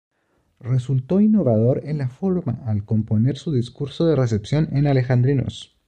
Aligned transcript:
Resultó 0.61 1.19
innovador 1.21 1.81
en 1.83 1.99
la 1.99 2.09
forma 2.09 2.57
al 2.65 2.85
componer 2.85 3.37
su 3.37 3.51
discurso 3.51 4.03
de 4.07 4.15
recepción 4.15 4.67
en 4.71 4.87
alejandrinos. 4.87 5.77